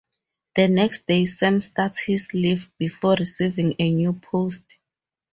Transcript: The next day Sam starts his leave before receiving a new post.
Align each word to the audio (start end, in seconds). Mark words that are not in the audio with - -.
The 0.55 0.67
next 0.67 1.05
day 1.05 1.25
Sam 1.25 1.59
starts 1.59 1.99
his 1.99 2.33
leave 2.33 2.75
before 2.79 3.13
receiving 3.19 3.75
a 3.77 3.91
new 3.91 4.13
post. 4.13 4.79